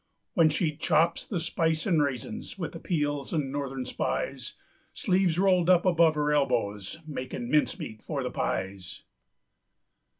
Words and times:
When 0.33 0.49
she 0.49 0.75
chops 0.75 1.27
the 1.27 1.39
spice 1.39 1.85
an' 1.85 1.99
raisins, 1.99 2.57
With 2.57 2.71
the 2.71 2.79
peels 2.79 3.31
an' 3.31 3.51
Northern 3.51 3.85
Spies, 3.85 4.55
Sleeves 4.93 5.37
rolled 5.37 5.69
up 5.69 5.85
above 5.85 6.15
her 6.15 6.33
elbows, 6.33 6.97
Makin' 7.05 7.51
mincemeat 7.51 8.01
for 8.01 8.23
the 8.23 8.31
pies. 8.31 9.03